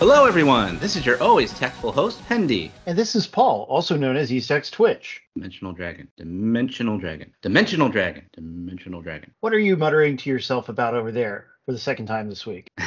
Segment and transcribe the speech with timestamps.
[0.00, 0.78] Hello, everyone.
[0.80, 2.72] This is your always tactful host, Pendy.
[2.86, 5.22] And this is Paul, also known as EastX Twitch.
[5.36, 6.08] Dimensional Dragon.
[6.16, 7.32] Dimensional Dragon.
[7.40, 8.24] Dimensional Dragon.
[8.32, 9.30] Dimensional Dragon.
[9.38, 12.68] What are you muttering to yourself about over there for the second time this week?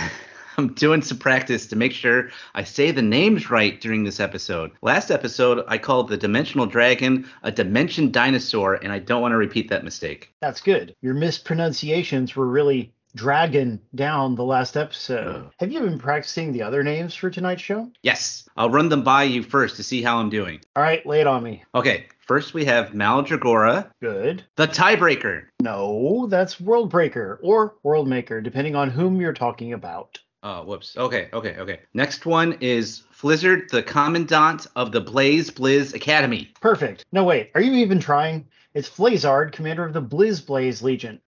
[0.57, 4.71] I'm doing some practice to make sure I say the names right during this episode.
[4.81, 9.37] Last episode, I called the Dimensional Dragon a Dimension Dinosaur, and I don't want to
[9.37, 10.31] repeat that mistake.
[10.41, 10.95] That's good.
[11.01, 15.45] Your mispronunciations were really dragging down the last episode.
[15.45, 15.51] Oh.
[15.59, 17.91] Have you been practicing the other names for tonight's show?
[18.01, 20.61] Yes, I'll run them by you first to see how I'm doing.
[20.75, 21.63] All right, lay it on me.
[21.75, 24.43] Okay, first we have Maldragora, Good.
[24.55, 25.45] the Tiebreaker.
[25.61, 30.19] No, that's Worldbreaker or Worldmaker, depending on whom you're talking about.
[30.45, 30.97] Oh, whoops.
[30.97, 31.79] Okay, okay, okay.
[31.93, 36.51] Next one is Flizzard, the Commandant of the Blaze Blizz Academy.
[36.59, 37.05] Perfect.
[37.13, 37.51] No, wait.
[37.55, 38.45] Are you even trying?
[38.73, 41.21] It's Flazard, commander of the Blizz Blaze Legion.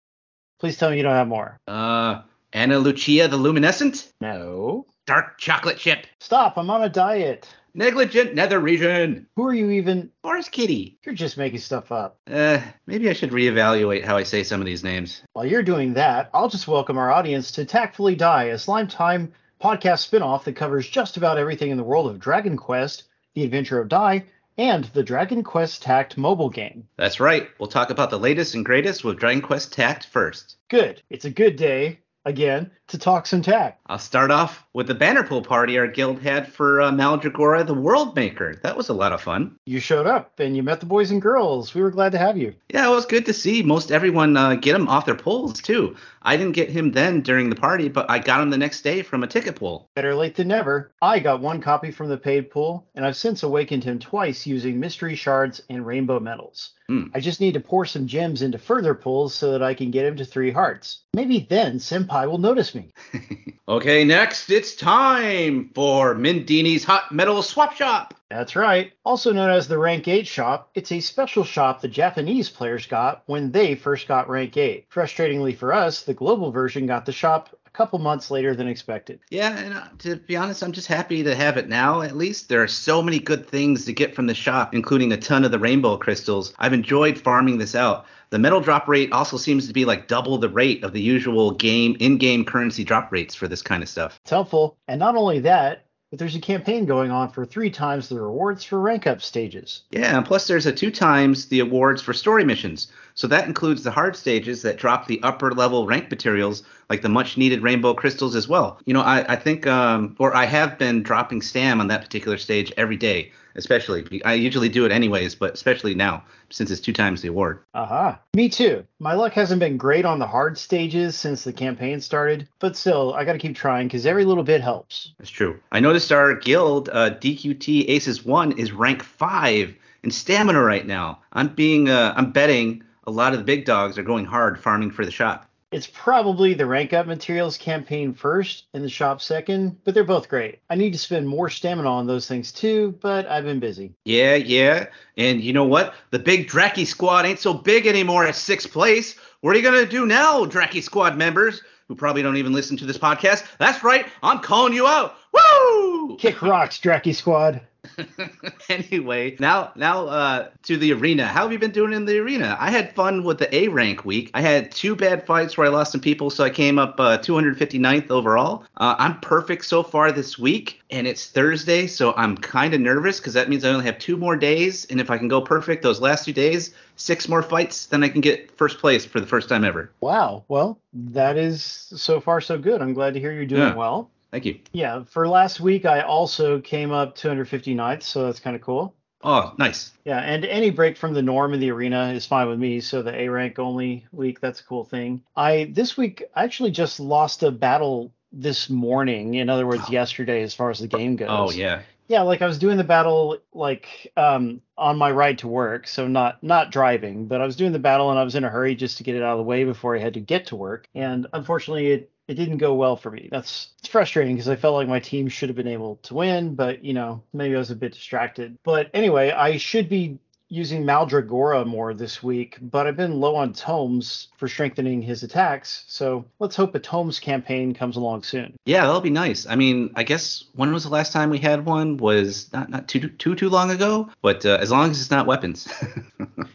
[0.59, 1.59] Please tell me you don't have more.
[1.69, 4.13] Uh, Anna Lucia, the Luminescent.
[4.21, 4.87] No.
[5.07, 6.07] Dark Chocolate Chip.
[6.21, 6.57] Stop.
[6.57, 7.47] I'm on a diet.
[7.77, 9.27] Negligent Nether Region.
[9.35, 10.11] Who are you even?
[10.23, 10.97] Forest Kitty.
[11.05, 12.19] You're just making stuff up.
[12.31, 15.23] Uh, maybe I should reevaluate how I say some of these names.
[15.33, 19.33] While you're doing that, I'll just welcome our audience to Tactfully Dai, a Slime Time
[19.61, 23.81] podcast spinoff that covers just about everything in the world of Dragon Quest, The Adventure
[23.81, 24.25] of Dai,
[24.57, 26.87] and the Dragon Quest Tact mobile game.
[26.97, 27.49] That's right.
[27.59, 30.59] We'll talk about the latest and greatest with Dragon Quest Tact first.
[30.69, 31.03] Good.
[31.11, 33.81] It's a good day, again, to talk some tact.
[33.87, 37.75] I'll start off with the banner pool party our guild had for uh, Maldragora, the
[37.75, 38.55] World Maker.
[38.63, 39.57] That was a lot of fun.
[39.67, 41.75] You showed up and you met the boys and girls.
[41.75, 42.55] We were glad to have you.
[42.73, 45.97] Yeah, it was good to see most everyone uh, get him off their pulls too.
[46.23, 49.03] I didn't get him then during the party, but I got him the next day
[49.03, 49.89] from a ticket pool.
[49.95, 50.93] Better late than never.
[51.03, 54.81] I got one copy from the paid pool, and I've since awakened him twice using
[54.81, 56.73] mystery shards and rainbow medals.
[56.89, 57.05] Hmm.
[57.15, 60.05] I just need to pour some gems into further pulls so that I can get
[60.05, 61.01] him to three hearts.
[61.15, 62.91] Maybe then Senpai will notice me.
[63.67, 68.13] Okay, next it's time for Mindini's Hot Metal Swap Shop.
[68.29, 68.93] That's right.
[69.07, 73.23] Also known as the Rank 8 shop, it's a special shop the Japanese players got
[73.25, 74.91] when they first got Rank 8.
[74.91, 79.21] Frustratingly for us, the global version got the shop couple months later than expected.
[79.31, 82.01] Yeah, and uh, to be honest, I'm just happy to have it now.
[82.01, 85.17] At least there are so many good things to get from the shop, including a
[85.17, 86.55] ton of the rainbow crystals.
[86.59, 88.07] I've enjoyed farming this out.
[88.31, 91.51] The metal drop rate also seems to be like double the rate of the usual
[91.51, 94.19] game in-game currency drop rates for this kind of stuff.
[94.23, 94.77] It's helpful.
[94.89, 95.84] And not only that,
[96.15, 99.83] but there's a campaign going on for three times the rewards for rank up stages.
[99.91, 102.87] Yeah, and plus there's a two times the awards for story missions.
[103.15, 107.09] So that includes the hard stages that drop the upper level rank materials, like the
[107.09, 108.79] much needed rainbow crystals as well.
[108.85, 112.39] You know, I, I think, um, or I have been dropping Stam on that particular
[112.39, 114.23] stage every day, especially.
[114.25, 117.61] I usually do it anyways, but especially now since it's two times the award.
[117.75, 118.09] Aha.
[118.09, 118.19] Uh-huh.
[118.35, 118.85] Me too.
[118.99, 123.15] My luck hasn't been great on the hard stages since the campaign started, but still,
[123.15, 125.13] I gotta keep trying because every little bit helps.
[125.19, 125.59] That's true.
[125.73, 131.21] I noticed our guild, uh, DQT Aces 1, is rank 5 in stamina right now.
[131.33, 134.91] I'm being, uh, I'm betting a lot of the big dogs are going hard farming
[134.91, 135.49] for the shop.
[135.75, 140.29] It's probably the rank up materials campaign first and the shop second, but they're both
[140.29, 140.61] great.
[140.71, 143.93] I need to spend more stamina on those things too, but I've been busy.
[144.05, 144.87] Yeah, yeah.
[145.17, 145.95] And you know what?
[146.11, 149.17] The big Dracky squad ain't so big anymore at sixth place.
[149.41, 152.77] What are you going to do now, Dracky squad members who probably don't even listen
[152.77, 153.45] to this podcast?
[153.59, 154.07] That's right.
[154.23, 155.17] I'm calling you out.
[155.33, 156.17] Woo!
[156.19, 157.61] Kick rocks, Dracky Squad.
[158.69, 161.27] anyway, now now uh, to the arena.
[161.27, 162.57] How have you been doing in the arena?
[162.59, 164.31] I had fun with the A rank week.
[164.35, 167.19] I had two bad fights where I lost some people, so I came up uh,
[167.19, 168.65] 259th overall.
[168.77, 173.19] Uh, I'm perfect so far this week, and it's Thursday, so I'm kind of nervous
[173.21, 175.83] because that means I only have two more days, and if I can go perfect
[175.83, 179.27] those last two days, six more fights, then I can get first place for the
[179.27, 179.91] first time ever.
[180.01, 180.45] Wow.
[180.49, 182.81] Well, that is so far so good.
[182.81, 183.75] I'm glad to hear you're doing Yeah.
[183.75, 184.11] well.
[184.35, 184.59] Thank you.
[184.73, 188.93] Yeah, for last week I also came up 259th, so that's kind of cool.
[189.23, 189.93] Oh, nice.
[190.05, 192.81] Yeah, and any break from the norm in the arena is fine with me.
[192.81, 195.23] So the A rank only week, that's a cool thing.
[195.37, 199.35] I this week I actually just lost a battle this morning.
[199.35, 201.29] In other words, yesterday, as far as the game goes.
[201.31, 201.83] Oh yeah.
[202.09, 206.09] Yeah, like I was doing the battle like um on my ride to work, so
[206.09, 208.75] not not driving, but I was doing the battle and I was in a hurry
[208.75, 210.89] just to get it out of the way before I had to get to work.
[210.93, 213.29] And unfortunately it it didn't go well for me.
[213.31, 216.55] That's it's frustrating because I felt like my team should have been able to win,
[216.55, 218.59] but you know, maybe I was a bit distracted.
[218.65, 220.19] But anyway, I should be
[220.49, 225.85] using Maldragora more this week, but I've been low on tomes for strengthening his attacks.
[225.89, 228.55] So let's hope a tomes campaign comes along soon.
[228.65, 229.47] Yeah, that'll be nice.
[229.47, 231.97] I mean, I guess when was the last time we had one?
[231.97, 234.11] Was not not too too too long ago.
[234.23, 235.67] But uh, as long as it's not weapons.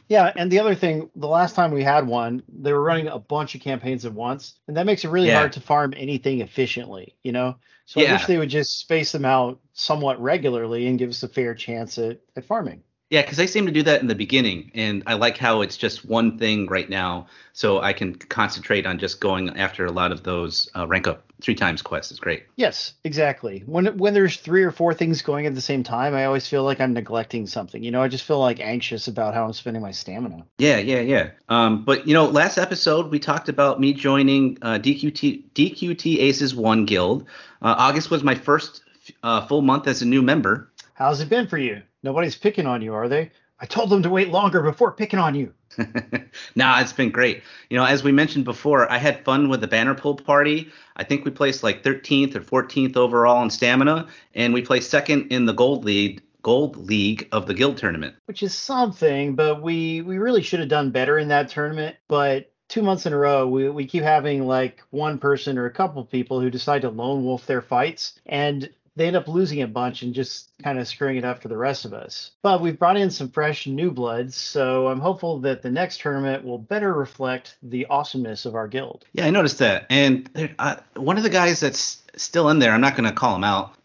[0.07, 3.19] Yeah, and the other thing, the last time we had one, they were running a
[3.19, 5.37] bunch of campaigns at once, and that makes it really Yeah.
[5.37, 7.57] hard to farm anything efficiently, you know?
[7.85, 11.27] So I wish they would just space them out somewhat regularly and give us a
[11.27, 12.81] fair chance at, at farming.
[13.09, 15.77] Yeah, because they seem to do that in the beginning, and I like how it's
[15.77, 20.11] just one thing right now, so I can concentrate on just going after a lot
[20.11, 22.11] of those uh, rank up three times quests.
[22.11, 22.43] It's great.
[22.55, 23.63] Yes, exactly.
[23.65, 26.63] When when there's three or four things going at the same time, I always feel
[26.63, 27.81] like I'm neglecting something.
[27.81, 30.45] You know, I just feel like anxious about how I'm spending my stamina.
[30.59, 31.31] Yeah, yeah, yeah.
[31.47, 36.53] Um, but you know, last episode we talked about me joining uh, DQT DQT Aces
[36.53, 37.23] One Guild.
[37.59, 38.83] Uh, August was my first
[39.23, 40.69] uh, full month as a new member.
[40.93, 41.81] How's it been for you?
[42.03, 43.31] Nobody's picking on you, are they?
[43.61, 45.53] I told them to wait longer before picking on you.
[46.55, 47.43] nah, it's been great.
[47.69, 50.69] You know, as we mentioned before, I had fun with the banner pull party.
[50.95, 55.31] I think we placed like 13th or 14th overall in stamina, and we placed second
[55.31, 58.15] in the gold league gold league of the guild tournament.
[58.25, 61.97] which is something, but we we really should have done better in that tournament.
[62.07, 65.71] But two months in a row, we, we keep having like one person or a
[65.71, 69.67] couple people who decide to lone wolf their fights, and they end up losing a
[69.67, 72.31] bunch and just kind of screwing it up for the rest of us.
[72.41, 76.43] But we've brought in some fresh new bloods, so I'm hopeful that the next tournament
[76.43, 79.05] will better reflect the awesomeness of our guild.
[79.13, 79.85] Yeah, I noticed that.
[79.89, 83.15] And there, uh, one of the guys that's still in there, I'm not going to
[83.15, 83.75] call him out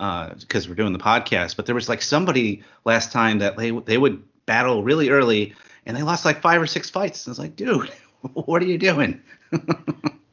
[0.40, 3.98] because we're doing the podcast, but there was like somebody last time that they, they
[3.98, 5.54] would battle really early
[5.86, 7.26] and they lost like five or six fights.
[7.26, 7.90] I was like, dude,
[8.32, 9.22] what are you doing?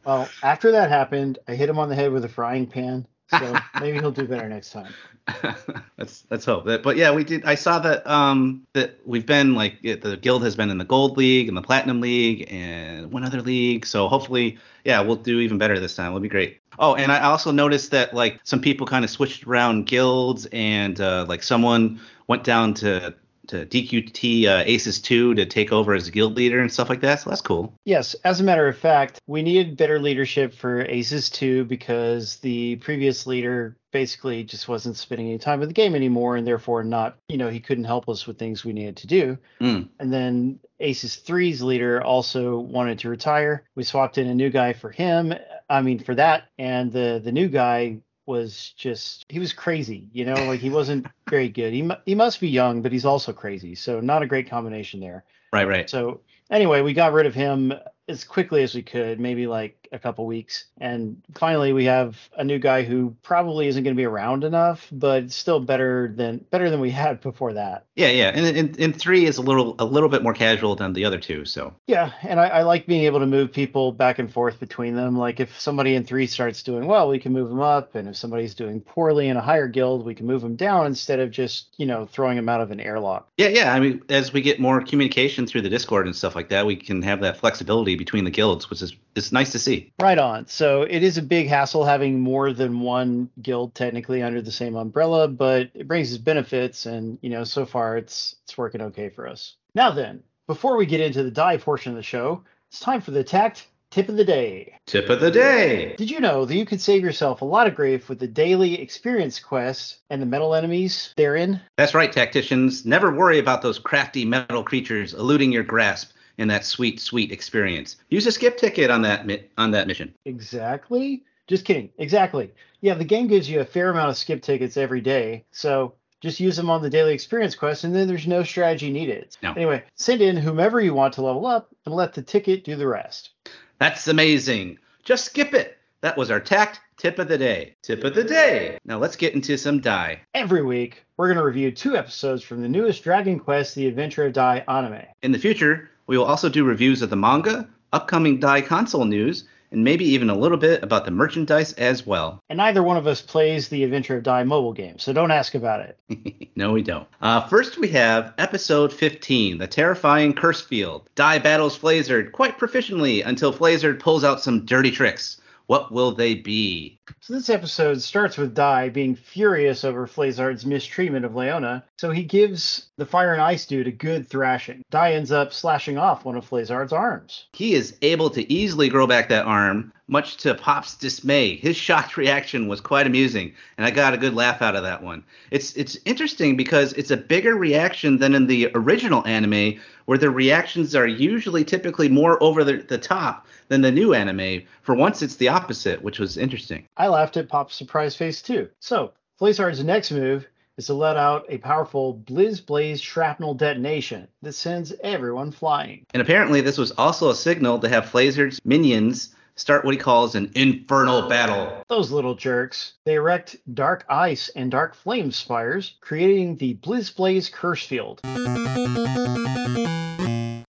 [0.06, 3.06] Well, after that happened, I hit him on the head with a frying pan,
[3.40, 4.94] so maybe he'll do better next time.
[5.98, 6.84] let's let's hope that.
[6.84, 7.46] But yeah, we did.
[7.46, 11.18] I saw that um that we've been like the guild has been in the gold
[11.18, 13.86] league and the platinum league and one other league.
[13.86, 16.08] So hopefully, yeah, we'll do even better this time.
[16.08, 16.60] It'll be great.
[16.80, 21.00] Oh, and I also noticed that like some people kind of switched around guilds and
[21.00, 23.14] uh, like someone went down to
[23.48, 27.22] to DQT uh, Aces 2 to take over as guild leader and stuff like that.
[27.22, 27.74] So that's cool.
[27.86, 32.78] Yes, as a matter of fact, we needed better leadership for Aces 2 because the
[32.78, 37.18] previous leader basically just wasn't spending any time with the game anymore and therefore not,
[37.28, 39.38] you know, he couldn't help us with things we needed to do.
[39.60, 39.90] Mm.
[40.00, 43.64] And then Aces 3's leader also wanted to retire.
[43.76, 45.34] We swapped in a new guy for him.
[45.70, 46.44] I mean, for that.
[46.58, 51.08] And the the new guy was just he was crazy, you know, like he wasn't
[51.32, 51.74] very good.
[51.74, 53.74] He he must be young, but he's also crazy.
[53.74, 55.24] So not a great combination there.
[55.52, 55.90] Right, right.
[55.90, 57.74] So anyway, we got rid of him
[58.08, 60.66] as quickly as we could, maybe like a couple weeks.
[60.80, 64.88] And finally we have a new guy who probably isn't going to be around enough,
[64.92, 67.86] but still better than better than we had before that.
[67.96, 68.32] Yeah, yeah.
[68.34, 71.20] And, and, and three is a little a little bit more casual than the other
[71.20, 71.46] two.
[71.46, 74.96] So Yeah, and I, I like being able to move people back and forth between
[74.96, 75.18] them.
[75.18, 78.16] Like if somebody in three starts doing well, we can move them up, and if
[78.16, 81.68] somebody's doing poorly in a higher guild, we can move them down instead of just
[81.78, 83.28] you know throwing them out of an airlock.
[83.38, 83.74] Yeah, yeah.
[83.74, 86.76] I mean, as we get more communication through the Discord and stuff like that, we
[86.76, 89.81] can have that flexibility between the guilds, which is it's nice to see.
[90.00, 90.48] Right on.
[90.48, 94.76] So it is a big hassle having more than one guild technically under the same
[94.76, 99.10] umbrella, but it brings its benefits, and you know so far it's it's working okay
[99.10, 99.56] for us.
[99.74, 103.12] Now then, before we get into the Dai portion of the show, it's time for
[103.12, 104.74] the tact tip of the day.
[104.88, 105.96] Tip of the day.
[105.98, 108.82] Did you know that you could save yourself a lot of grief with the daily
[108.82, 111.62] experience quest and the metal enemies therein?
[111.78, 112.86] That's right, tacticians.
[112.86, 117.98] Never worry about those crafty metal creatures eluding your grasp in that sweet, sweet experience.
[118.10, 120.14] Use a skip ticket on that mi- on that mission.
[120.26, 121.24] Exactly.
[121.48, 121.90] Just kidding.
[121.98, 122.54] Exactly.
[122.82, 126.40] Yeah, the game gives you a fair amount of skip tickets every day, so just
[126.40, 129.36] use them on the daily experience quest, and then there's no strategy needed.
[129.44, 129.54] No.
[129.54, 132.88] Anyway, send in whomever you want to level up, and let the ticket do the
[132.88, 133.32] rest.
[133.80, 134.80] That's amazing.
[135.04, 135.78] Just skip it.
[136.02, 137.76] That was our tact tip of the day.
[137.84, 138.80] Tip of the day.
[138.86, 140.22] Now let's get into some Dai.
[140.34, 144.26] Every week, we're going to review two episodes from the newest Dragon Quest: The Adventure
[144.26, 145.04] of Dai anime.
[145.22, 149.46] In the future, we will also do reviews of the manga, upcoming Dai console news,
[149.72, 152.44] and maybe even a little bit about the merchandise as well.
[152.50, 155.56] And neither one of us plays the Adventure of Dai mobile game, so don't ask
[155.56, 156.52] about it.
[156.58, 157.08] no, we don't.
[157.22, 161.08] Uh, first, we have episode 15, The Terrifying Curse Field.
[161.16, 165.40] Dai battles Flazard quite proficiently until Flazard pulls out some dirty tricks.
[165.72, 167.00] What will they be?
[167.22, 172.24] So this episode starts with Dai being furious over Flazard's mistreatment of Leona, so he
[172.24, 174.84] gives the Fire and Ice dude a good thrashing.
[174.92, 177.46] Dai ends up slashing off one of Flazard's arms.
[177.54, 181.56] He is able to easily grow back that arm, much to Pop's dismay.
[181.56, 185.02] His shocked reaction was quite amusing, and I got a good laugh out of that
[185.02, 185.24] one.
[185.50, 190.30] It's it's interesting because it's a bigger reaction than in the original anime, where the
[190.30, 194.64] reactions are usually typically more over the, the top than the new anime.
[194.82, 196.86] For once, it's the opposite, which was interesting.
[196.98, 198.70] I laughed at Pop's surprise face too.
[198.80, 200.46] So, Flazard's next move
[200.78, 206.06] is to let out a powerful Blizz Blaze shrapnel detonation that sends everyone flying.
[206.14, 210.34] And apparently, this was also a signal to have Flazard's minions start what he calls
[210.34, 211.84] an infernal battle.
[211.88, 212.94] Those little jerks.
[213.06, 218.22] They erect dark ice and dark flame spires, creating the Blizz Blaze curse field.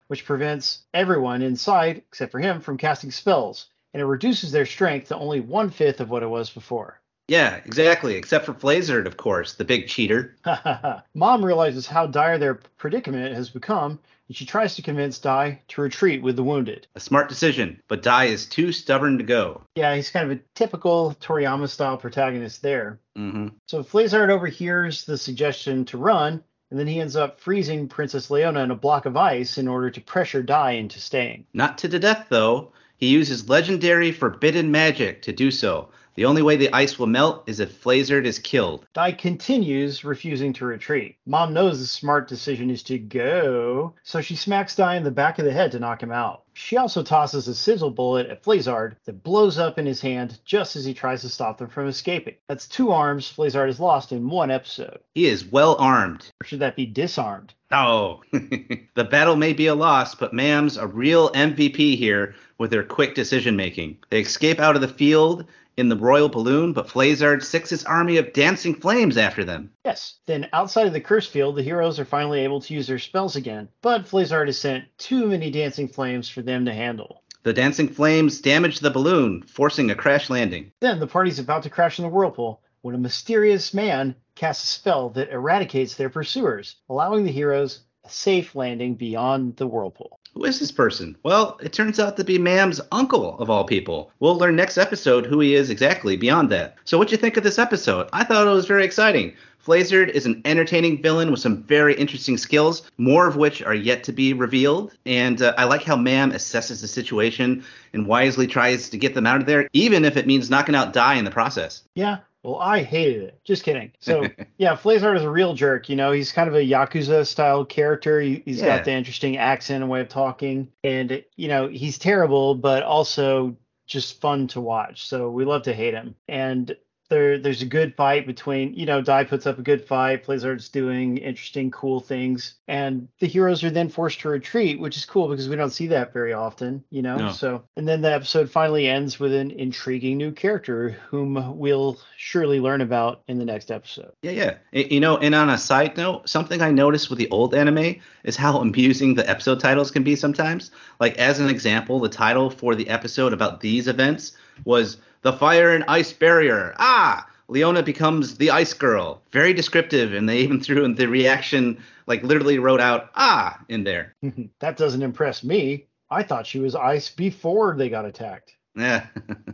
[0.08, 5.08] Which prevents everyone inside, except for him, from casting spells, and it reduces their strength
[5.08, 6.99] to only one fifth of what it was before.
[7.30, 8.16] Yeah, exactly.
[8.16, 10.34] Except for Flazard, of course, the big cheater.
[11.14, 15.80] Mam realizes how dire their predicament has become, and she tries to convince Dai to
[15.80, 16.88] retreat with the wounded.
[16.96, 19.62] A smart decision, but Dai is too stubborn to go.
[19.76, 22.98] Yeah, he's kind of a typical Toriyama style protagonist there.
[23.14, 28.28] hmm So Flazard overhears the suggestion to run, and then he ends up freezing Princess
[28.28, 31.46] Leona in a block of ice in order to pressure Dai into staying.
[31.54, 32.72] Not to the death, though.
[32.96, 35.90] He uses legendary forbidden magic to do so.
[36.20, 38.86] The only way the ice will melt is if Flazard is killed.
[38.92, 41.16] Dai continues, refusing to retreat.
[41.24, 45.38] Mam knows the smart decision is to go, so she smacks Dai in the back
[45.38, 46.42] of the head to knock him out.
[46.52, 50.76] She also tosses a sizzle bullet at Flazard that blows up in his hand just
[50.76, 52.34] as he tries to stop them from escaping.
[52.50, 54.98] That's two arms Flazard has lost in one episode.
[55.14, 56.30] He is well armed.
[56.42, 57.54] Or should that be disarmed?
[57.72, 62.82] Oh, the battle may be a loss, but Mam's a real MVP here with her
[62.82, 63.96] quick decision making.
[64.10, 65.46] They escape out of the field
[65.80, 69.72] in the royal balloon, but Flazard sicks his army of dancing flames after them.
[69.84, 70.18] Yes.
[70.26, 73.34] Then outside of the curse field, the heroes are finally able to use their spells
[73.34, 77.24] again, but Flazard has sent too many dancing flames for them to handle.
[77.42, 80.72] The dancing flames damage the balloon, forcing a crash landing.
[80.80, 84.66] Then the party's about to crash in the whirlpool when a mysterious man casts a
[84.66, 90.19] spell that eradicates their pursuers, allowing the heroes a safe landing beyond the whirlpool.
[90.34, 91.16] Who is this person?
[91.22, 94.12] Well, it turns out to be Mam's uncle, of all people.
[94.20, 96.76] We'll learn next episode who he is exactly beyond that.
[96.84, 98.08] So, what'd you think of this episode?
[98.12, 99.34] I thought it was very exciting.
[99.66, 104.04] Flazard is an entertaining villain with some very interesting skills, more of which are yet
[104.04, 104.94] to be revealed.
[105.04, 109.26] And uh, I like how Mam assesses the situation and wisely tries to get them
[109.26, 111.82] out of there, even if it means knocking out Dai in the process.
[111.94, 113.40] Yeah, well, I hated it.
[113.44, 113.92] Just kidding.
[114.00, 114.26] So,
[114.58, 115.88] yeah, Flazard is a real jerk.
[115.88, 118.20] You know, he's kind of a Yakuza style character.
[118.20, 118.76] He, has Yeah.
[118.76, 120.68] got the interesting accent and way of talking.
[120.82, 123.56] And, you know, he's terrible, but also
[123.86, 125.06] just fun to watch.
[125.06, 126.14] So we love to hate him.
[126.28, 126.76] And
[127.10, 130.24] there, there's a good fight between, you know, Dai puts up a good fight.
[130.24, 132.54] Flazard's doing interesting, cool things.
[132.68, 135.88] And the heroes are then forced to retreat, which is cool because we don't see
[135.88, 137.16] that very often, you know?
[137.16, 137.32] No.
[137.32, 142.60] So, and then the episode finally ends with an intriguing new character whom we'll surely
[142.60, 144.12] learn about in the next episode.
[144.22, 144.30] Yeah,
[144.72, 144.82] yeah.
[144.82, 148.36] You know, and on a side note, something I noticed with the old anime is
[148.36, 150.70] how amusing the episode titles can be sometimes.
[151.00, 155.74] Like, as an example, the title for the episode about these events was The Fire
[155.74, 156.74] and Ice Barrier.
[156.78, 157.26] Ah!
[157.48, 159.20] Leona becomes the ice girl.
[159.32, 163.84] Very descriptive, and they even threw in the reaction, like, literally wrote out, ah, in
[163.84, 164.14] there.
[164.60, 165.86] that doesn't impress me.
[166.10, 168.54] I thought she was ice before they got attacked.
[168.74, 169.06] Yeah.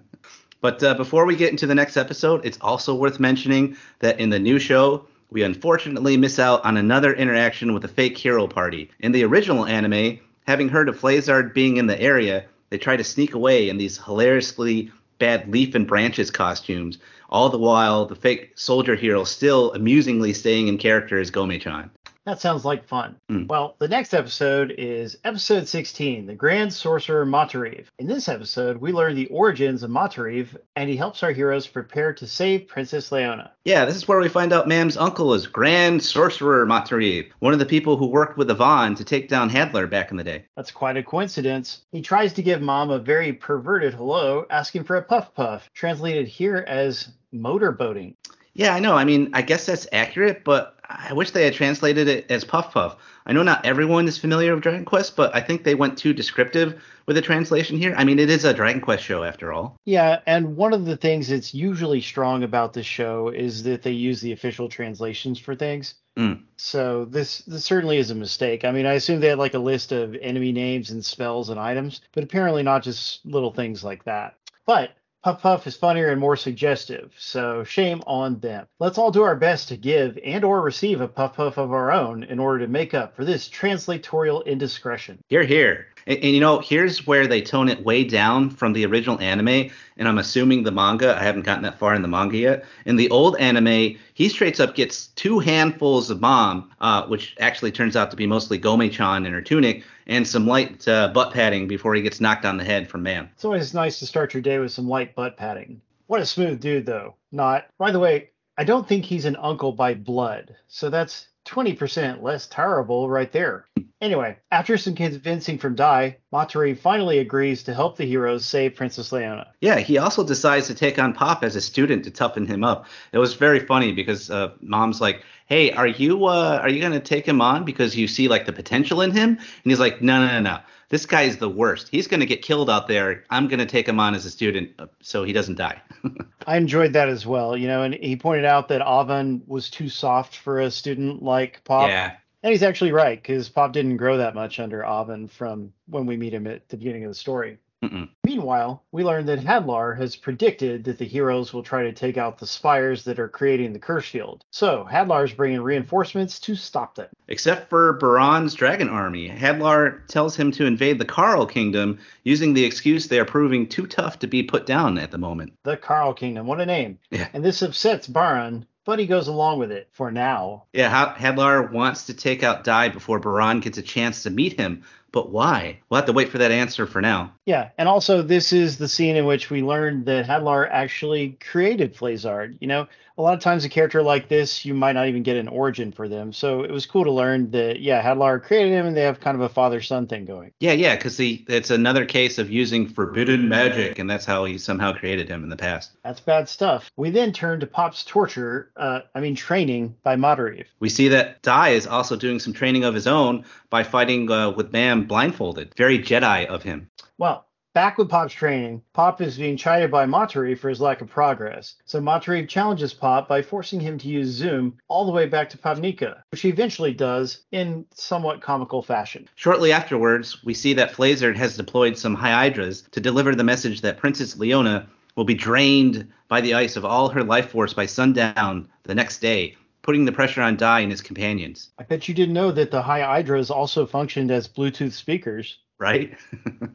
[0.61, 4.31] but uh, before we get into the next episode, it's also worth mentioning that in
[4.31, 8.91] the new show, we unfortunately miss out on another interaction with the fake hero party.
[9.01, 13.05] In the original anime, having heard of Flazard being in the area, they try to
[13.05, 18.53] sneak away in these hilariously bad leaf and branches costumes, all the while the fake
[18.55, 21.91] soldier hero still amusingly staying in character as Gome-chan.
[22.27, 23.15] That sounds like fun.
[23.29, 23.47] Hmm.
[23.47, 27.87] Well, the next episode is episode 16, The Grand Sorcerer Matoriv.
[28.01, 32.13] In this episode, we learn the origins of Matoriv, and he helps our heroes prepare
[32.15, 33.53] to save Princess Leona.
[33.65, 37.61] Yeah, this is where we find out Mam's uncle is Grand Sorcerer Matoriv, one of
[37.61, 40.47] the people who worked with Avan to take down Hadlar back in the day.
[40.57, 41.83] That's quite a coincidence.
[41.93, 46.27] He tries to give Mam a very perverted hello, asking for a puff puff, translated
[46.27, 48.17] here as motorboating.
[48.57, 48.97] Yeah, I know.
[48.97, 52.73] I mean, I guess that's accurate, but I wish they had translated it as Puff
[52.73, 52.97] Puff.
[53.27, 56.15] I know not everyone is familiar with Dragon Quest, but I think they went too
[56.15, 57.95] descriptive with the translation here.
[57.99, 59.77] I mean, it is a Dragon Quest show after all.
[59.85, 63.91] Yeah, and one of the things that's usually strong about this show is that they
[63.91, 65.95] use the official translations for things.
[66.17, 66.43] Mm.
[66.57, 68.65] So this this certainly is a mistake.
[68.65, 71.61] I mean, I assume they had like a list of enemy names and spells and
[71.61, 74.37] items, but apparently not just little things like that.
[74.65, 74.93] But
[75.27, 78.65] Puff Puff is funnier and more suggestive, so shame on them.
[78.79, 81.91] Let's all do our best to give and or receive a Puff Puff of our
[81.91, 85.19] own in order to make up for this translatorial indiscretion.
[85.29, 85.89] Here, here.
[86.07, 89.71] And, and, you know, here's where they tone it way down from the original anime,
[89.97, 91.17] and I'm assuming the manga.
[91.17, 92.65] I haven't gotten that far in the manga yet.
[92.85, 97.73] In the old anime, he straight up gets two handfuls of bomb, uh, which actually
[97.73, 101.67] turns out to be mostly Gome-chan in her tunic, and some light uh, butt padding
[101.67, 103.29] before he gets knocked on the head from Mam.
[103.35, 105.81] It's always nice to start your day with some light butt padding.
[106.07, 107.17] What a smooth dude, though.
[107.33, 107.67] Not.
[107.79, 112.47] By the way, I don't think he's an uncle by blood, so that's 20% less
[112.47, 113.67] terrible right there.
[114.03, 119.11] Anyway, after some convincing from Dai, Matoriv finally agrees to help the heroes save Princess
[119.11, 119.47] Leona.
[119.63, 122.85] Yeah, he also decides to take on Pop as a student to toughen him up.
[123.13, 127.01] It was very funny because uh, Mam's like, "Hey, are you uh, are you gonna
[127.01, 130.21] take him on because you see like the potential in him?" And he's like, "No,
[130.27, 130.59] no, no, no.
[130.91, 131.89] This guy is the worst.
[131.89, 133.25] He's gonna get killed out there.
[133.31, 135.81] I'm gonna take him on as a student uh, so he doesn't die."
[136.47, 139.89] I enjoyed that as well, you know, and he pointed out that Avan was too
[139.89, 141.89] soft for a student like Pop.
[141.89, 142.17] Yeah.
[142.47, 146.17] And he's actually right because Pop didn't grow that much under Avan from when we
[146.17, 147.59] meet him at the beginning of the story.
[147.83, 148.09] Mm-mm.
[148.25, 152.39] Meanwhile, we learn that Hadlar has predicted that the heroes will try to take out
[152.39, 154.45] the spires that are creating the curse field.
[154.53, 157.09] So Hadlar's bringing reinforcements to stop them.
[157.27, 162.65] Except for Baran's dragon army, Hadlar tells him to invade the Carl kingdom using the
[162.65, 165.53] excuse they are proving too tough to be put down at the moment.
[165.65, 167.01] The Carl Kingdom, what a name.
[167.11, 167.27] Yeah.
[167.33, 170.63] And this upsets Baran, but he goes along with it for now.
[170.73, 174.59] Yeah, Ha- Hadlar wants to take out Dai before Baran gets a chance to meet
[174.59, 175.81] him, but why?
[175.89, 177.33] We'll have to wait for that answer for now.
[177.45, 181.95] Yeah, and also this is the scene in which we learned that Hadlar actually created
[181.95, 182.57] Flazard.
[182.61, 182.87] You know,
[183.19, 185.91] a lot of times a character like this, you might not even get an origin
[185.91, 186.33] for them.
[186.33, 189.35] So it was cool to learn that yeah, Hadlar created him, and they have kind
[189.35, 190.53] of a father-son thing going.
[190.61, 194.93] Yeah, yeah, because it's another case of using forbidden magic, and that's how he somehow
[194.93, 195.93] created him in the past.
[196.05, 196.91] That's bad stuff.
[196.97, 200.67] We then turn to Pop's torture, uh, I mean training by Matoriv.
[200.79, 204.51] We see that Dai is also doing some training of his own by fighting uh,
[204.51, 205.75] with Bam blindfolded.
[205.77, 206.91] Very Jedi of him.
[207.19, 207.46] Well,
[207.77, 211.75] back with Pop's training, Pop is being chided by Matoriv for his lack of progress.
[211.85, 215.59] So Matoriv challenges Pop by forcing him to use Zoom all the way back to
[215.59, 219.29] Papnica, which he eventually does in somewhat comical fashion.
[219.35, 223.99] Shortly afterwards, we see that Flazard has deployed some Hydras to deliver the message that
[223.99, 228.71] Princess Leona will be drained by the ice of all her life force by sundown
[228.85, 231.69] the next day, putting the pressure on Dai and his companions.
[231.79, 235.59] I bet you didn't know that the High Hydras also functioned as Bluetooth speakers.
[235.79, 236.17] Right?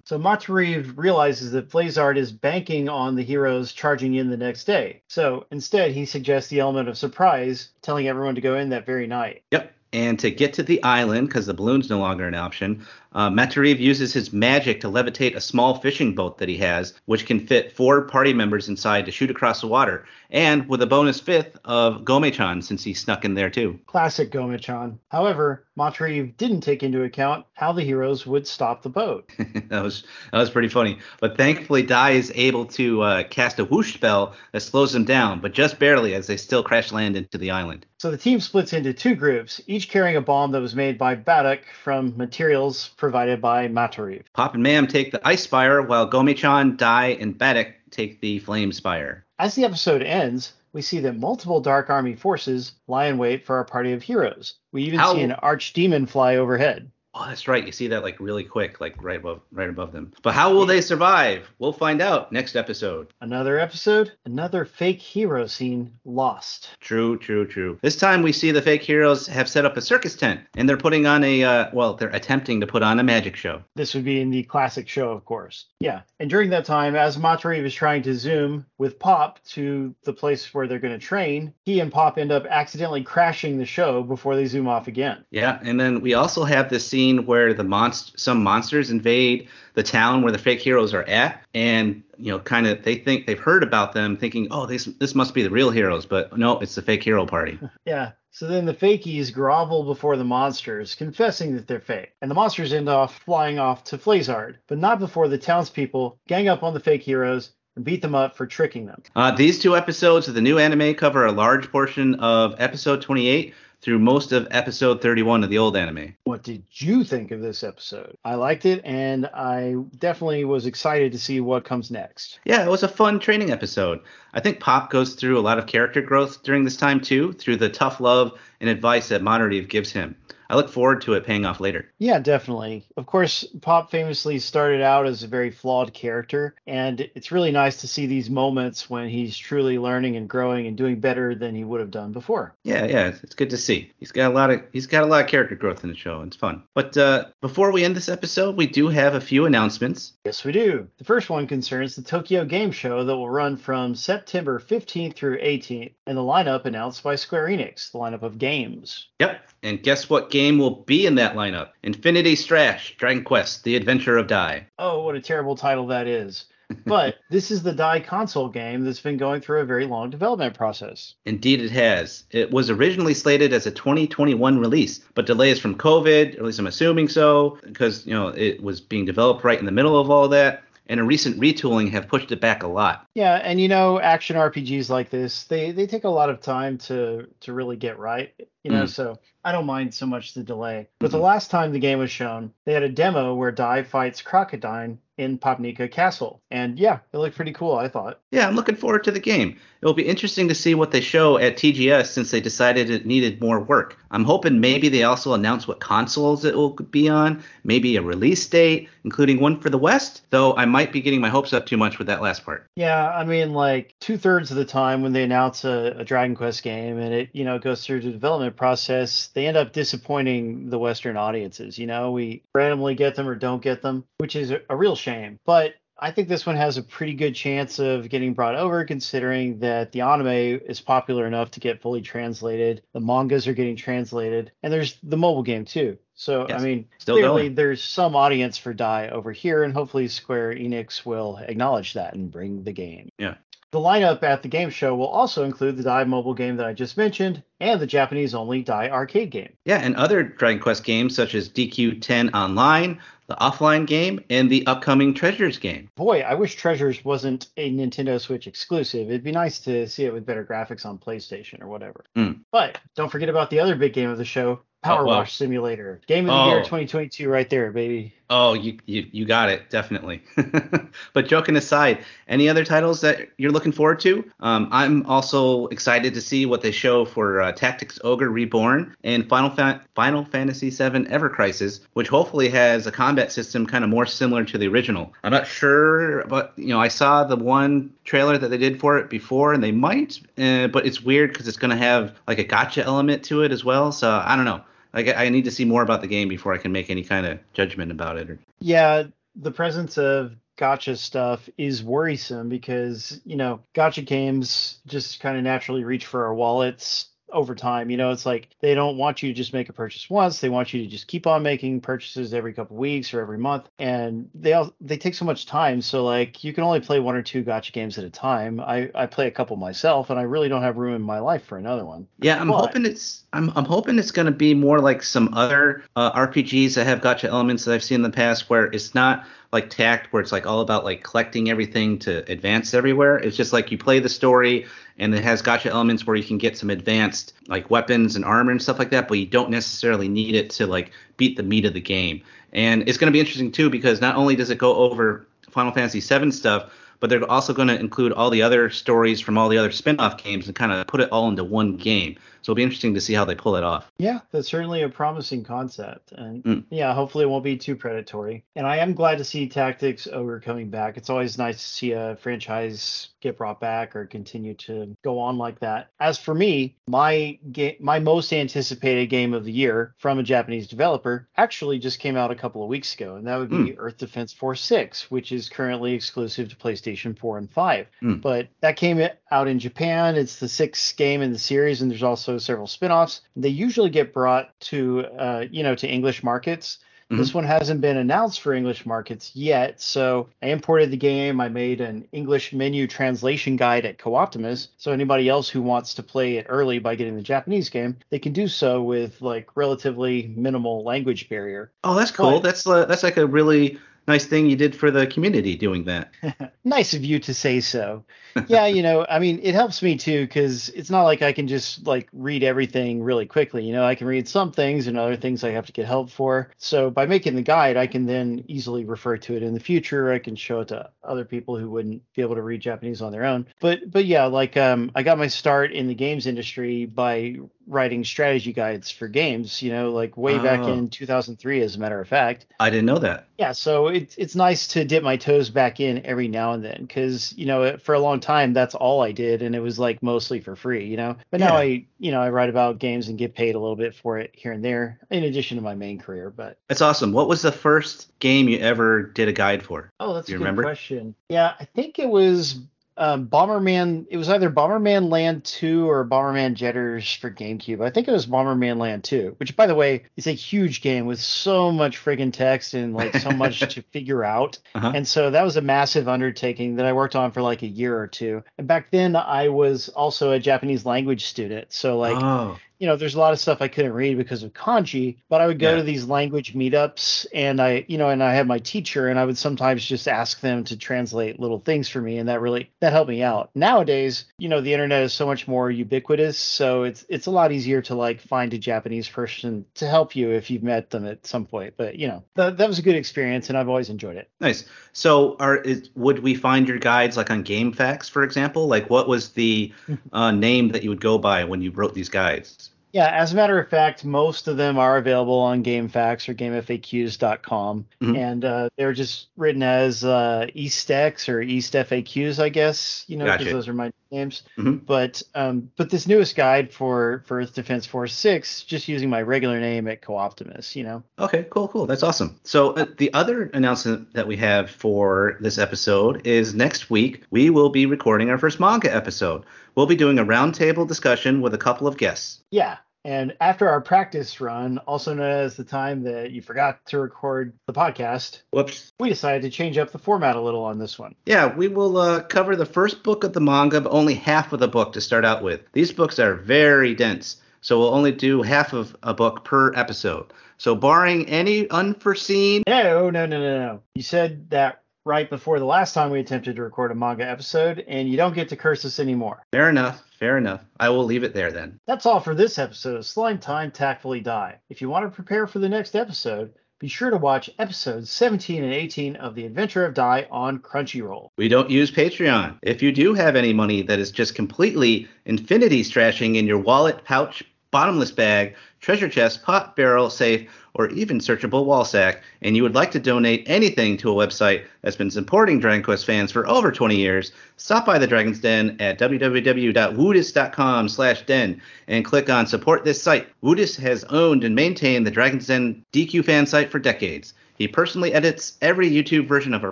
[0.04, 5.04] So Matoriv realizes that Flazard is banking on the heroes charging in the next day.
[5.08, 9.08] So instead, he suggests the element of surprise, telling everyone to go in that very
[9.08, 9.44] night.
[9.52, 9.74] Yep.
[9.94, 13.80] And to get to the island, because the balloon's no longer an option, uh, Matoriv
[13.80, 17.72] uses his magic to levitate a small fishing boat that he has, which can fit
[17.72, 22.04] four party members inside to shoot across the water, and with a bonus fifth of
[22.06, 23.80] Gome-chan since he snuck in there too.
[23.86, 24.98] Classic Gome-chan.
[25.10, 29.30] However, Matoriv didn't take into account how the heroes would stop the boat.
[29.70, 31.00] that was that was pretty funny.
[31.20, 35.40] But thankfully, Dai is able to uh, cast a whoosh spell that slows them down,
[35.40, 37.86] but just barely as they still crash land into the island.
[37.98, 41.16] So the team splits into two groups, each carrying a bomb that was made by
[41.16, 44.24] Baddock from materials provided by Matoriv.
[44.34, 48.72] Pop and Mam take the ice spire, while Gome-chan, Dai, and Baddock take the flame
[48.72, 49.26] spire.
[49.40, 53.58] As the episode ends, we see that multiple Dark Army forces lie in wait for
[53.58, 54.54] our party of heroes.
[54.72, 56.92] We even How- see an archdemon fly overhead.
[57.14, 57.66] Oh, that's right.
[57.66, 60.14] You see that like really quick, like right above, right above them.
[60.22, 61.52] But how will they survive?
[61.60, 63.14] We'll find out next episode.
[63.20, 66.70] Another episode, another fake hero scene lost.
[66.80, 67.78] True, true, true.
[67.82, 70.78] This time we see the fake heroes have set up a circus tent, and they're
[70.78, 73.62] putting on a, uh, well, they're attempting to put on a magic show.
[73.76, 75.66] This would be in the classic show, of course.
[75.82, 76.02] Yeah.
[76.20, 80.54] And during that time, as Matoriv was trying to zoom with Pop to the place
[80.54, 84.38] where they're going to train, he and Pop end up accidentally crashing the show before
[84.38, 85.26] they zoom off again.
[85.30, 89.84] Yeah, and then we also have this scene where the monst- some monsters invade the
[89.84, 93.40] town where the fake heroes are at, and you know, kind of they think they've
[93.40, 96.76] heard about them, thinking, oh, this this must be the real heroes, but no, it's
[96.76, 97.60] the fake hero party.
[97.86, 98.12] Yeah.
[98.34, 102.14] So then the fakies grovel before the monsters, confessing that they're fake.
[102.22, 106.48] And the monsters end off flying off to Flazard, but not before the townspeople gang
[106.48, 109.02] up on the fake heroes and beat them up for tricking them.
[109.16, 113.54] Uh, these two episodes of the new anime cover a large portion of episode 28
[113.82, 116.16] through most of episode 31 of the old anime.
[116.24, 118.16] What did you think of this episode?
[118.24, 122.40] I liked it, and I definitely was excited to see what comes next.
[122.46, 124.02] Yeah, it was a fun training episode.
[124.34, 127.58] I think Pop goes through a lot of character growth during this time too, through
[127.58, 130.16] the tough love and advice that Modern gives him.
[130.52, 131.90] I look forward to it paying off later.
[131.98, 132.86] Yeah, definitely.
[132.98, 137.78] Of course, Pop famously started out as a very flawed character, and it's really nice
[137.78, 141.64] to see these moments when he's truly learning and growing and doing better than he
[141.64, 142.54] would have done before.
[142.66, 143.94] Yeah, yeah, it's good to see.
[143.98, 146.22] He's got a lot of he's got a lot of character growth in the show.
[146.22, 146.64] It's fun.
[146.74, 150.12] But uh, before we end this episode, we do have a few announcements.
[150.26, 150.86] Yes, we do.
[150.98, 155.40] The first one concerns the Tokyo Game Show that will run from September 15th through
[155.40, 159.08] 18th, and the lineup announced by Square Enix, the lineup of games.
[159.20, 159.42] Yep.
[159.64, 161.70] And guess what game will be in that lineup?
[161.84, 164.68] Infinity Strash, Dragon Quest: The Adventure of Dai.
[164.80, 166.46] Oh, what a terrible title that is.
[166.86, 170.56] But this is the Dai console game that's been going through a very long development
[170.56, 171.16] process.
[171.26, 172.24] Indeed, it has.
[172.32, 176.68] It was originally slated as a 2021 release, but delays from COVID, at least I'm
[176.68, 180.28] assuming so, because you know it was being developed right in the middle of all
[180.30, 183.08] that and a recent retooling have pushed it back a lot.
[183.16, 186.78] Yeah, and you know, action RPGs like this, they they take a lot of time
[186.80, 188.34] to to really get right.
[188.66, 188.90] You know, mm.
[188.90, 190.90] so I don't mind so much the delay.
[191.00, 191.18] But mm-hmm.
[191.18, 195.00] the last time the game was shown, they had a demo where Dai fights Crocodine
[195.22, 196.42] in Papnica Castle.
[196.52, 198.20] And yeah, it looked pretty cool, I thought.
[198.32, 199.58] Yeah, I'm looking forward to the game.
[199.82, 203.06] It will be interesting to see what they show at TGS since they decided it
[203.06, 203.98] needed more work.
[204.12, 208.46] I'm hoping maybe they also announce what consoles it will be on, maybe a release
[208.48, 211.78] date, including one for the West, though I might be getting my hopes up too
[211.78, 212.68] much with that last part.
[212.76, 216.36] Yeah, I mean, like two thirds of the time when they announce a, a Dragon
[216.36, 220.70] Quest game and it, you know, goes through the development process, they end up disappointing
[220.70, 221.80] the Western audiences.
[221.80, 224.96] You know, we randomly get them or don't get them, which is a, a real
[224.96, 225.11] shame.
[225.46, 229.60] But I think this one has a pretty good chance of getting brought over, considering
[229.60, 232.82] that the anime is popular enough to get fully translated.
[232.94, 236.00] The mangas are getting translated, and there's the mobile game too.
[236.16, 237.56] So yes, I mean, clearly going.
[237.56, 242.32] there's some audience for Dai over here, and hopefully Square Enix will acknowledge that and
[242.32, 243.10] bring the game.
[243.20, 243.36] Yeah.
[243.72, 246.74] The lineup at the game show will also include the Dai mobile game that I
[246.74, 249.54] just mentioned and the Japanese only Dai arcade game.
[249.64, 253.00] Yeah, and other Dragon Quest games such as DQ10 Online,
[253.32, 255.90] the offline game, and the upcoming Treasures game.
[255.96, 259.08] Boy, I wish Treasures wasn't a Nintendo Switch exclusive.
[259.10, 262.04] It'd be nice to see it with better graphics on PlayStation or whatever.
[262.18, 262.42] Mm.
[262.52, 265.18] But don't forget about the other big game of the show, Power oh, well.
[265.20, 266.02] Wash Simulator.
[266.08, 266.50] Game of the oh.
[266.56, 268.16] year 2022 right there, baby.
[268.32, 270.24] Oh, you you, you got it, definitely.
[271.14, 274.24] but joking aside, any other titles that you're looking forward to?
[274.40, 279.28] Um, I'm also excited to see what they show for uh, Tactics Ogre Reborn and
[279.28, 283.90] Final Fa- Final Fantasy VII Ever Crisis, which hopefully has a combat system kind of
[283.90, 285.14] more similar to the original.
[285.24, 288.98] I'm not sure, but you know, I saw the one trailer that they did for
[288.98, 292.40] it before, and they might, uh, but it's weird because it's going to have like
[292.40, 293.92] a gotcha element to it as well.
[293.92, 294.64] So I don't know.
[294.94, 297.26] Like I need to see more about the game before I can make any kind
[297.26, 298.40] of judgment about it.
[298.60, 299.04] Yeah,
[299.36, 305.44] the presence of gotcha stuff is worrisome because you know gotcha games just kind of
[305.44, 307.90] naturally reach for our wallets over time.
[307.90, 310.40] You know, it's like they don't want you to just make a purchase once.
[310.40, 313.70] They want you to just keep on making purchases every couple weeks or every month.
[313.80, 315.82] And they all they take so much time.
[315.82, 318.60] So like you can only play one or two gotcha games at a time.
[318.60, 321.46] I, I play a couple myself and I really don't have room in my life
[321.46, 322.08] for another one.
[322.20, 325.84] Yeah, I'm but, hoping it's I'm I'm hoping it's gonna be more like some other
[325.96, 329.26] uh, RPGs that have gotcha elements that I've seen in the past where it's not
[329.52, 333.18] like tact where it's like all about like collecting everything to advance everywhere.
[333.18, 334.66] It's just like you play the story
[334.98, 338.52] and it has gotcha elements where you can get some advanced like weapons and armor
[338.52, 341.66] and stuff like that, but you don't necessarily need it to like beat the meat
[341.66, 342.22] of the game.
[342.54, 345.72] And it's going to be interesting too because not only does it go over Final
[345.72, 349.50] Fantasy VII stuff, but they're also going to include all the other stories from all
[349.50, 352.16] the other spin-off games and kind of put it all into one game.
[352.42, 353.92] So it'll be interesting to see how they pull it off.
[353.98, 356.12] Yeah, that's certainly a promising concept.
[356.12, 356.64] And mm.
[356.70, 358.44] yeah, hopefully it won't be too predatory.
[358.56, 360.98] And I am glad to see Tactics Ogre coming back.
[360.98, 365.38] It's always nice to see a franchise get brought back or continue to go on
[365.38, 365.90] like that.
[366.00, 370.68] As for me, my game, my most anticipated game of the year from a Japanese
[370.68, 373.76] developer actually just came out a couple of weeks ago, and that would be mm.
[373.78, 377.88] Earth Defense Force 6, which is currently exclusive to PlayStation 4 and 5.
[378.02, 378.22] Mm.
[378.22, 379.00] But that came
[379.32, 380.16] out in Japan.
[380.16, 383.22] It's the sixth game in the series, and there's also several spin-offs.
[383.36, 386.80] They usually get brought to uh, you know to English markets.
[387.12, 387.20] Mm-hmm.
[387.20, 391.42] This one hasn't been announced for English markets yet, so I imported the game.
[391.42, 396.04] I made an English menu translation guide at Co-Optimus, so anybody else who wants to
[396.04, 400.34] play it early by getting the Japanese game, they can do so with like relatively
[400.38, 401.70] minimal language barrier.
[401.84, 402.40] Oh, that's cool.
[402.40, 405.86] But, that's uh, that's like a really nice thing you did for the community doing
[405.86, 406.12] that.
[406.64, 408.04] nice of you to say so.
[408.48, 411.48] yeah, you know, I mean, it helps me too because it's not like I can
[411.48, 413.66] just like read everything really quickly.
[413.66, 416.10] You know, I can read some things and other things I have to get help
[416.10, 416.52] for.
[416.58, 420.12] So by making the guide, I can then easily refer to it in the future.
[420.12, 423.12] I can show it to other people who wouldn't be able to read Japanese on
[423.12, 423.48] their own.
[423.60, 427.36] But but yeah, like um, I got my start in the games industry by
[427.68, 429.62] writing strategy guides for games.
[429.62, 430.74] You know, like way back Oh.
[430.74, 432.46] in 2003, as a matter of fact.
[432.60, 433.28] I didn't know that.
[433.38, 436.82] Yeah, so it's it's nice to dip my toes back in every now and then
[436.82, 440.02] because you know for a long time that's all I did and it was like
[440.04, 441.16] mostly for free, you know.
[441.32, 441.60] But now Yeah.
[441.60, 444.32] I you know I write about games and get paid a little bit for it
[444.34, 446.30] here and there in addition to my main career.
[446.30, 447.14] But That's awesome.
[447.14, 449.92] What was the first game you ever did a guide for?
[450.00, 450.64] oh, that's a good remember?
[450.64, 451.16] question.
[451.30, 452.60] Yeah, I think it was
[453.02, 454.06] um, Bomberman.
[454.12, 457.84] It was either Bomberman Land 2 or Bomberman Jetters for GameCube.
[457.84, 461.08] I think it was Bomberman Land 2, which by the way is a huge game
[461.08, 464.60] with so much friggin' text and like so much to figure out.
[464.76, 464.92] Uh-huh.
[464.94, 467.98] And so that was a massive undertaking that I worked on for like a year
[467.98, 468.44] or two.
[468.60, 471.74] And back then I was also a Japanese language student.
[471.74, 474.54] So like, oh, you know, there's a lot of stuff I couldn't read because of
[474.54, 475.76] kanji, but I would go Yeah.
[475.76, 479.26] to these language meetups and I, you know, and I had my teacher and I
[479.26, 482.92] would sometimes just ask them to translate little things for me and that really that
[482.92, 483.52] helped me out.
[483.54, 487.52] Nowadays, you know, the internet is so much more ubiquitous, so it's it's a lot
[487.52, 491.26] easier to like find a Japanese person to help you if you've met them at
[491.28, 491.76] some point.
[491.78, 494.30] But, you know, that, that was a good experience and I've always enjoyed it.
[494.40, 494.66] nice.
[494.94, 498.68] So, are is, would we find your guides like on GameFAQs, for example?
[498.68, 499.74] Like, what was the
[500.14, 502.71] uh, name that you would go by when you wrote these guides?
[502.94, 507.86] Yeah, as a matter of fact, most of them are available on GameFAQs or GameFAQs.com,
[508.02, 508.18] Mhm.
[508.18, 513.06] and uh, they're just written as uh, EastX or East FAQs, I guess.
[513.08, 513.54] You know, because Gotcha.
[513.54, 514.44] those are my names.
[514.58, 514.86] Mhm.
[514.86, 519.22] But um, but this newest guide for for Earth Defense Force Six, just using my
[519.22, 520.76] regular name at Co-Optimus.
[520.76, 521.04] You know.
[521.20, 521.86] Okay, cool, cool.
[521.86, 522.40] That's awesome.
[522.44, 527.50] So uh, the other announcement that we have for this episode is next week we
[527.50, 529.44] will be recording our first manga episode.
[529.76, 532.40] We'll be doing a roundtable discussion with a couple of guests.
[532.52, 532.78] Yeah.
[533.04, 537.54] And after our practice run, also known as the time that you forgot to record
[537.66, 538.92] the podcast, Whoops.
[539.00, 541.16] we decided to change up the format a little on this one.
[541.26, 544.60] Yeah, we will uh, cover the first book of the manga, but only half of
[544.60, 545.62] the book to start out with.
[545.74, 550.32] These books are very dense, so we'll only do half of a book per episode.
[550.58, 552.62] So, barring any unforeseen.
[552.68, 553.82] No, no, no, no, no.
[553.96, 557.84] You said that right before the last time we attempted to record a manga episode,
[557.88, 559.44] and you don't get to curse us anymore.
[559.52, 560.64] Fair enough, fair enough.
[560.80, 561.80] I will leave it there then.
[561.88, 564.60] That's all for this episode of Slime Time Tactfully Dai.
[564.70, 568.64] If you want to prepare for the next episode, be sure to watch episodes 17
[568.64, 571.30] and 18 of The Adventure of Dai on Crunchyroll.
[571.38, 572.60] We don't use Patreon.
[572.62, 577.04] If you do have any money that is just completely infinity strashing in your wallet,
[577.04, 582.64] pouch, bottomless bag, treasure chest, pot, barrel, safe, or even searchable wall sack, and you
[582.64, 586.48] would like to donate anything to a website that's been supporting Dragon Quest fans for
[586.48, 592.48] over 20 years, stop by the Dragon's Den at www.woodus.com slash den and click on
[592.48, 593.28] support this site.
[593.42, 597.34] Woodus has owned and maintained the Dragon's Den DQ fan site for decades.
[597.62, 599.72] He personally edits every YouTube version of our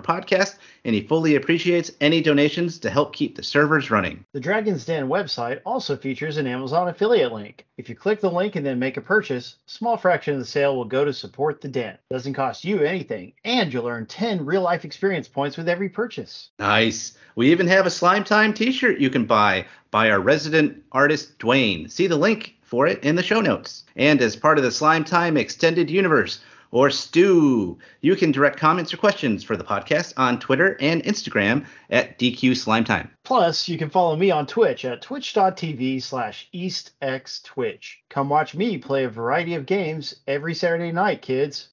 [0.00, 4.24] podcast, and he fully appreciates any donations to help keep the servers running.
[4.32, 7.66] The Dragon's Den website also features an Amazon affiliate link.
[7.78, 10.46] If you click the link and then make a purchase, a small fraction of the
[10.46, 11.98] sale will go to support the den.
[12.12, 16.50] Doesn't cost you anything, and you'll earn 10 real life experience points with every purchase.
[16.60, 17.18] Nice.
[17.34, 21.40] We even have a Slime Time t shirt you can buy by our resident artist,
[21.40, 21.90] Dwayne.
[21.90, 23.82] See the link for it in the show notes.
[23.96, 26.38] And as part of the Slime Time Extended Universe,
[26.70, 31.66] or Stew, you can direct comments or questions for the podcast on Twitter and Instagram
[31.90, 33.10] at DQ Slime Time.
[33.24, 37.96] Plus, you can follow me on Twitch at twitch.tv slash eastxtwitch.
[38.08, 41.68] Come watch me play a variety of games every Saturday night, kids.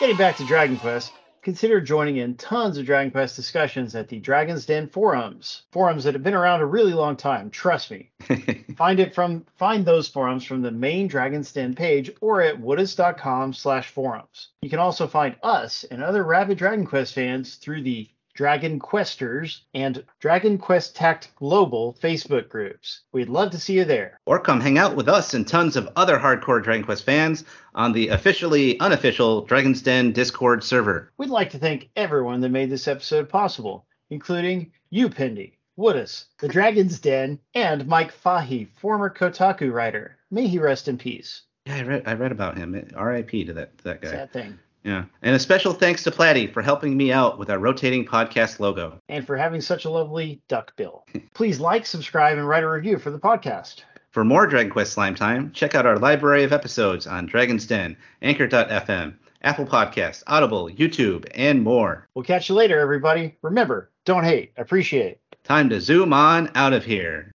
[0.00, 1.12] Getting back to Dragon Quest,
[1.44, 5.62] consider joining in tons of Dragon Quest discussions at the Dragon's Den forums.
[5.70, 8.10] Forums that have been around a really long time, trust me.
[8.76, 13.52] Find it from find those forums from the main Dragon's Den page or at woodus.com
[13.52, 14.48] slash forums.
[14.62, 19.60] You can also find us and other rabid Dragon Quest fans through the Dragon Questers
[19.74, 23.02] and Dragon Quest Tact Global Facebook groups.
[23.12, 24.18] We'd love to see you there.
[24.26, 27.44] or come hang out with us and tons of other hardcore Dragon Quest fans
[27.74, 31.12] on the officially unofficial Dragon's Den Discord server.
[31.16, 36.48] We'd like to thank everyone that made this episode possible, including you, Pindy, Woodus, The
[36.48, 40.16] Dragon's Den, and Mike Fahey, former Kotaku writer.
[40.30, 41.42] May he rest in peace.
[41.66, 42.88] Yeah, I read I read about him.
[42.94, 43.44] R.I.P.
[43.44, 44.10] to that to that guy.
[44.10, 44.58] Sad thing.
[44.84, 48.60] Yeah, and a special thanks to Platty for helping me out with our rotating podcast
[48.60, 49.00] logo.
[49.08, 51.06] And for having such a lovely duck bill.
[51.34, 53.82] Please like, subscribe, and write a review for the podcast.
[54.10, 57.96] For more Dragon Quest Slime Time, check out our library of episodes on Dragon's Den,
[58.22, 62.08] Anchor.fm, Apple Podcasts, Audible, YouTube, and more.
[62.14, 63.36] We'll catch you later, everybody.
[63.42, 65.18] Remember, don't hate, appreciate.
[65.42, 67.33] Time to zoom on out of here.